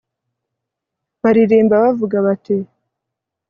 [1.21, 2.55] baririmba bavuga bati